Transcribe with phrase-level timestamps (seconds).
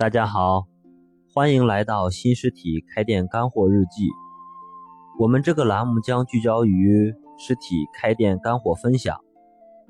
[0.00, 0.64] 大家好，
[1.34, 4.08] 欢迎来到新实体开店干货日记。
[5.18, 9.18] 我们这个栏目将聚焦于实体开店干货分享。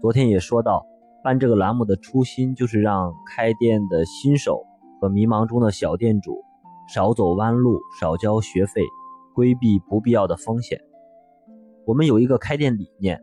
[0.00, 0.84] 昨天也说到，
[1.22, 4.64] 办这个栏目的初心就是让开店的新手
[5.00, 6.42] 和迷茫中的小店主
[6.92, 8.82] 少走弯路，少交学费，
[9.32, 10.80] 规避不必要的风险。
[11.86, 13.22] 我们有一个开店理念，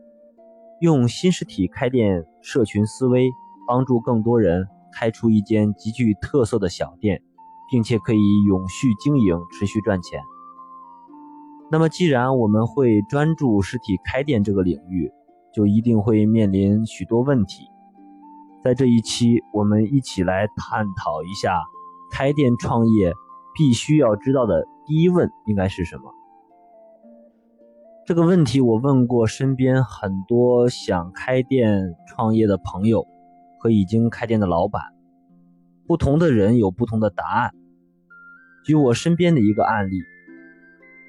[0.80, 3.28] 用新实体开店社群思维，
[3.66, 4.66] 帮助更多人。
[4.92, 7.22] 开出一间极具特色的小店，
[7.70, 10.20] 并且可以永续经营、持续赚钱。
[11.70, 15.12] 那么，既然我们会专注实体开店这个领域，
[15.52, 17.64] 就一定会面临许多问题。
[18.64, 21.62] 在这一期，我们一起来探讨一下
[22.10, 23.12] 开店创业
[23.54, 26.04] 必须要知道的第一问应该是什么。
[28.06, 33.06] 这个问题我问过身边很多想开店创业的朋友。
[33.58, 34.82] 和已经开店的老板，
[35.86, 37.52] 不同的人有不同的答案。
[38.64, 40.02] 举我身边的一个案例，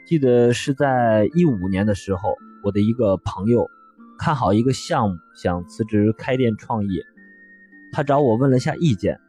[0.05, 3.70] 记得是在一五年的时候，我的一个朋友
[4.17, 7.03] 看好一个项目，想辞职开店创业，
[7.92, 9.20] 他找我问了下意见。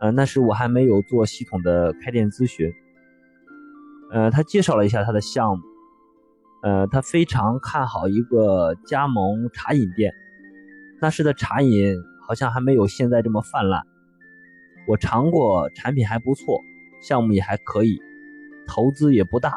[0.00, 2.72] 呃，那时我还没有做系统的开店咨询。
[4.10, 5.64] 呃，他介绍了一下他的项目，
[6.62, 10.12] 呃，他非常看好一个加盟茶饮店。
[11.02, 13.82] 那时的茶饮好像还没有现在这么泛滥。
[14.86, 16.60] 我尝过，产品还不错，
[17.02, 17.98] 项目也还可以，
[18.68, 19.52] 投资也不大，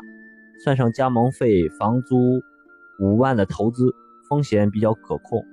[0.63, 2.41] 算上加盟费、房租
[2.99, 3.93] 五万的投资，
[4.27, 5.45] 风险比较可控。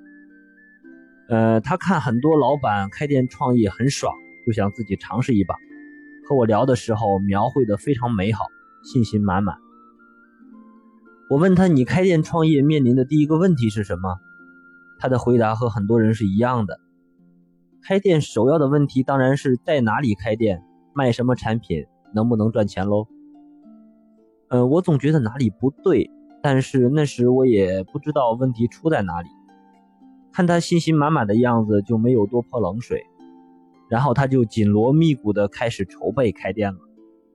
[1.28, 4.14] 呃，他看很多老板开店创业很爽，
[4.46, 5.54] 就想自己尝试一把。
[6.26, 8.46] 和我聊的时候，描绘的非常美好，
[8.82, 9.58] 信心满满。
[11.28, 14.16] 我问他：“你开店创业面临的第一个问题是什么？”
[15.02, 16.78] 他的回答和很多人是一样的。
[17.82, 20.62] 开店首要的问题当然是在哪里开店，
[20.94, 23.08] 卖什么产品，能不能赚钱喽？
[24.50, 26.08] 嗯，我总觉得哪里不对，
[26.40, 29.28] 但是那时我也不知道问题出在哪里。
[30.32, 33.02] 看他信心满满的样子，就没有多泼冷水。
[33.88, 36.78] 然后他就紧锣密鼓地开始筹备开店了，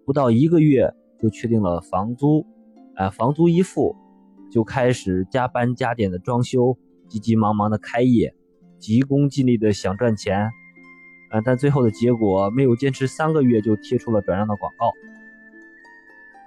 [0.06, 2.46] 不到一个月就确定了房租，
[2.96, 3.94] 啊，房租一付，
[4.50, 6.78] 就开始加班加点的装修。
[7.08, 8.34] 急急忙忙的开业，
[8.80, 10.52] 急功近利的想赚钱，
[11.32, 14.92] 呃，但最后的结果没有坚持三个月就贴出了转让的广告。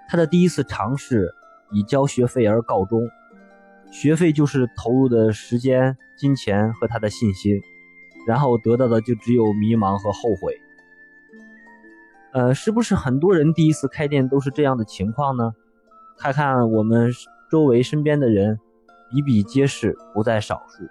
[0.08, 1.30] 他的第一次尝试
[1.72, 3.08] 以交学费而告终，
[3.90, 7.60] 学费就是投入的时间、金钱和他的信心，
[8.26, 10.60] 然后得到的就只有迷茫和后悔。
[12.32, 15.52] 呃，是不是很多人第一次开店都是这样的情况呢？
[16.18, 17.10] 看看我们
[17.50, 18.58] 周围身边的人。
[19.10, 20.84] 比比皆是，不在少数。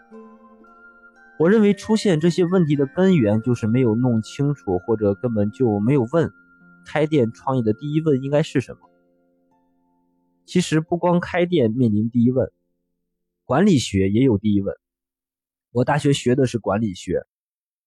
[1.39, 6.29] 我认为出现这些问题的根源就是没有弄清楚，或者根本就没有问。
[6.85, 8.79] 开店创业的第一问应该是什么？
[10.45, 12.51] 其实不光开店面临第一问，
[13.45, 14.75] 管理学也有第一问。
[15.71, 17.25] 我大学学的是管理学，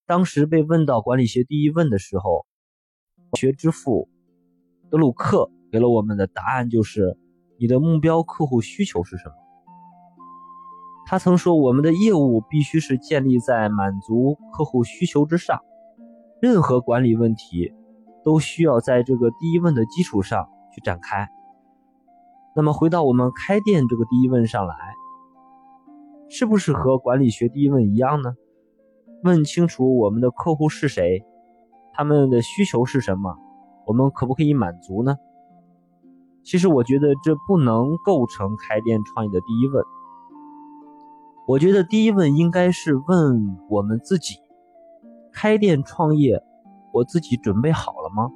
[0.07, 2.47] 当时被问到管理学第一问的时候，
[3.37, 4.09] 学之父
[4.89, 7.19] 德鲁克给了我们的答案就是：
[7.59, 9.35] 你的目标客户需求是什么？
[11.13, 15.61] 他曾说：“我们的业务必须是建立在满足客户需求之上，
[16.41, 17.75] 任何管理问题
[18.25, 21.29] 都需要在这个第一问的基础上去展开。”
[22.57, 24.75] 那么，回到我们开店这个第一问上来，
[26.31, 28.33] 是不是和管理学第一问一样呢？
[29.23, 31.27] 问清楚我们的客户是谁，
[31.93, 33.37] 他们的需求是什么，
[33.87, 35.17] 我们可不可以满足呢？
[36.43, 39.85] 其实，我觉得这不能构成开店创业的第一问。
[41.53, 44.37] 我觉得第一问应该是问我们自己：
[45.35, 46.43] 开店创业，
[46.95, 48.31] 我自己准备好了吗？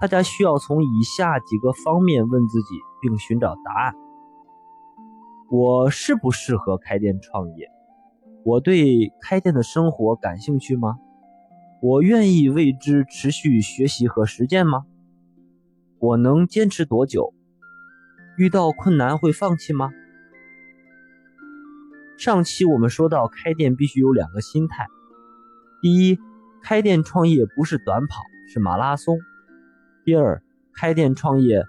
[0.00, 2.66] 大家需要从以下几个方面问自己，
[3.00, 3.94] 并寻找答案：
[5.50, 7.68] 我适不适合开店创业？
[8.44, 11.00] 我对开店的生活感兴趣吗？
[11.80, 14.84] 我愿意为之持续学习和实践吗？
[15.98, 17.34] 我能坚持多久？
[18.38, 19.90] 遇到困难会放弃吗？
[22.22, 24.86] 上期我们说到，开店必须有两个心态：
[25.80, 26.20] 第一，
[26.62, 29.16] 开店创业不是短跑，是马拉松；
[30.04, 30.40] 第二，
[30.72, 31.64] 开店创业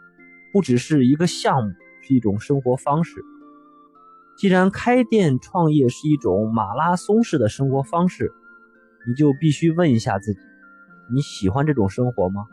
[0.52, 1.74] 不只是一个项目，
[2.04, 3.20] 是一种生活方式。
[4.38, 8.32] 既然开店创业是一种马拉松式的生活方式，
[9.08, 10.40] 你就必须问一下自己：
[11.12, 12.46] 你喜欢这种生活吗？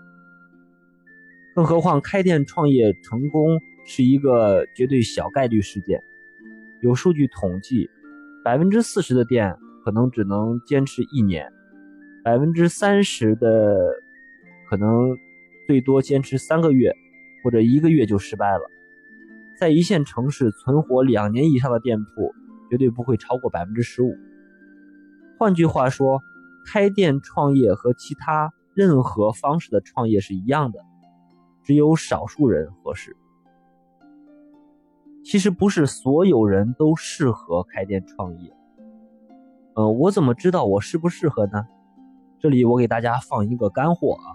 [1.54, 6.02] 更何况，开店创业成功是一个绝对小概率事件。
[6.82, 7.88] 有数据统计，
[8.42, 11.52] 百分之四十的店可能只能坚持一年，
[12.24, 13.92] 百分之三十的
[14.68, 15.16] 可能
[15.66, 16.94] 最多坚持三个月
[17.44, 18.62] 或者一个月就失败了。
[19.58, 22.34] 在一线城市存活两年以上的店铺
[22.70, 24.16] 绝对不会超过百分之十五。
[25.38, 26.22] 换句话说，
[26.66, 30.78] 开店创业和其他任何方式的创业是一样的，
[31.62, 33.14] 只有少数人合适。
[35.24, 38.52] 其实不是所有人都适合开店创业。
[39.74, 41.64] 呃，我怎么知道我适不适合呢？
[42.38, 44.26] 这里我给大家放一个干货啊，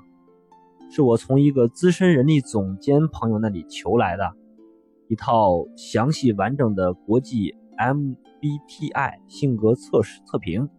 [0.92, 4.34] 是我从一个资深人力总监朋友那里求来的，
[5.10, 10.70] 一套详细完整的国际 MBTI 性格测试测评，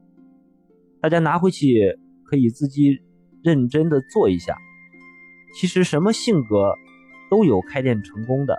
[1.01, 3.01] 大家拿回去可以自己
[3.43, 4.57] 认真的做一下。
[5.59, 6.73] 其实什么性格
[7.31, 8.57] 都有开店成功的。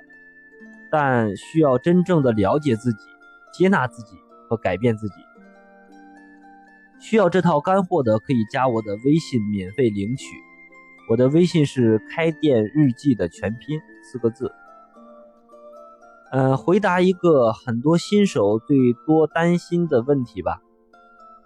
[0.91, 3.05] 但需要真正的了解自己、
[3.53, 4.15] 接纳自己
[4.47, 5.15] 和改变自己。
[6.99, 10.25] 需要这套干货的，可以加我的微信免费领取。
[11.09, 14.51] 我的微信是“开店日记”的全拼四个字。
[16.31, 20.61] 呃，回答一个很多新手最多担心的问题吧，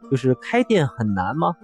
[0.10, 1.56] 就是开店很难吗？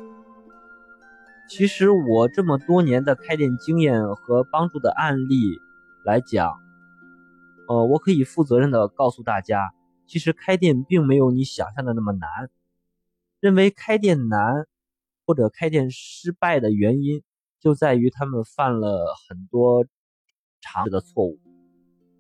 [1.50, 5.60] 其实我这么多年的开店经验和帮助的案例
[6.04, 6.60] 来讲。
[7.68, 9.74] 呃，我可以负责任的告诉大家，
[10.06, 12.50] 其实开店并没有你想象的那么难。
[13.40, 14.66] 认为开店难
[15.26, 17.22] 或者开店失败的原因，
[17.60, 19.86] 就在于他们犯了很多
[20.62, 21.40] 常识的错误。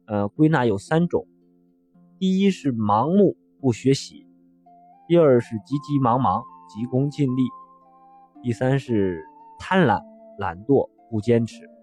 [0.05, 1.27] 呃，归纳有三种：
[2.19, 4.25] 第一是盲目不学习；
[5.07, 7.43] 第二是急急忙忙急功近利；
[8.43, 9.23] 第三是
[9.57, 10.01] 贪婪
[10.37, 11.76] 懒惰不坚持。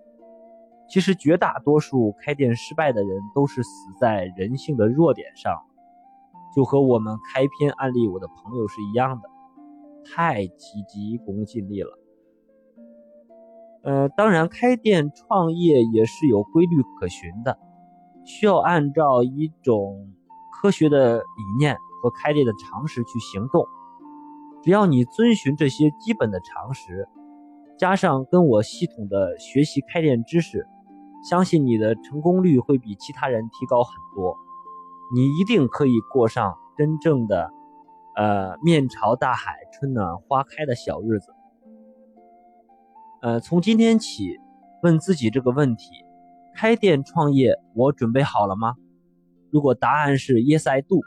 [0.89, 5.63] 其实绝大多数开店失败的人都是死在人性的弱点上，
[6.55, 9.29] 就和我们开篇案例我的朋友是一样的，
[10.05, 11.99] 太急急功近利了。
[13.83, 17.59] 呃，当然开店创业也是有规律可循的，
[18.25, 20.13] 需要按照一种
[20.53, 21.25] 科学的理
[21.59, 23.65] 念和开店的常识去行动。
[24.63, 27.09] 只要你遵循这些基本的常识，
[27.79, 30.67] 加上跟我系统的学习开店知识。
[31.25, 34.37] 相信你的成功率会比其他人提高很多，
[35.15, 37.51] 你一定可以过上真正的，
[38.15, 41.33] 呃，面朝大海，春暖花开的小日子。
[43.23, 44.39] 呃，从今天起，
[44.83, 45.87] 问自己这个问题：
[46.55, 48.75] 开店创业，我准备好了吗？
[49.51, 51.01] 如果答案是 Yes I do，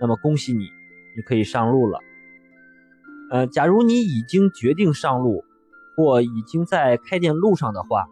[0.00, 0.68] 那么恭喜你，
[1.16, 1.98] 你可以上路了。
[3.32, 5.42] 呃，假如你已经决定上路，
[5.96, 8.06] 或已经在开店路上的话。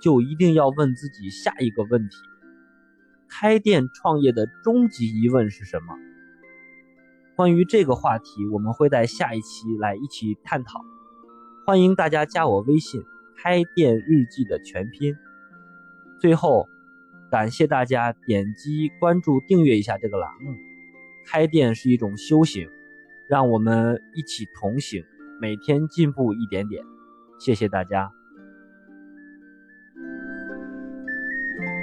[0.00, 2.16] 就一定要问自己下一个问题：
[3.28, 5.94] 开店创业的终极疑问是什么？
[7.36, 10.84] 关于这个话题，我们会在下一期来一起探讨。
[11.66, 13.02] 欢迎大家加我微信
[13.36, 15.14] “开店日记”的全拼。
[16.20, 16.68] 最后，
[17.30, 20.52] 感谢大家点击关注、订阅一下这个栏目。
[21.26, 22.68] 开店是一种修行，
[23.28, 25.04] 让我们一起同行，
[25.40, 26.82] 每天进步一点点。
[27.38, 28.17] 谢谢大家。